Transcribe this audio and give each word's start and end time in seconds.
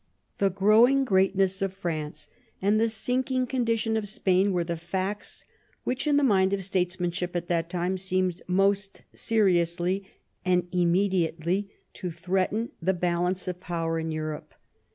The 0.39 0.49
growing 0.49 1.05
greatness 1.05 1.61
of 1.61 1.75
France 1.75 2.31
and 2.59 2.79
the 2.81 2.89
sinking 2.89 3.45
condition 3.45 3.95
of 3.95 4.07
Spain 4.09 4.51
were 4.51 4.63
the 4.63 4.75
facts 4.75 5.45
which, 5.83 6.07
in 6.07 6.17
the 6.17 6.23
mind 6.23 6.53
of 6.53 6.63
statesmanship 6.63 7.35
at 7.35 7.47
that 7.49 7.69
time, 7.69 7.99
seemed 7.99 8.41
most 8.47 9.03
seriously 9.13 10.03
and 10.43 10.63
inmiediately 10.71 11.69
to 11.93 12.09
threaten 12.09 12.71
the 12.81 12.95
balance 12.95 13.47
of 13.47 13.59
power 13.59 13.99
in 13.99 14.09
Europe. 14.11 14.55